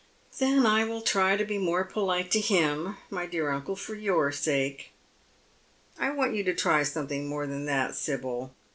"Then 0.39 0.65
I 0.65 0.83
will 0.83 1.03
try 1.03 1.37
to 1.37 1.45
be 1.45 1.59
more 1.59 1.83
polite 1.83 2.31
to 2.31 2.39
him, 2.39 2.97
my 3.11 3.27
dear 3.27 3.51
uncle, 3.51 3.75
for 3.75 3.93
your 3.93 4.31
sake."" 4.31 4.93
I 5.99 6.09
want 6.09 6.33
you 6.33 6.43
to 6.43 6.55
try 6.55 6.81
something 6.81 7.27
more 7.27 7.45
than 7.45 7.65
that, 7.65 7.95
Sibyl. 7.95 8.51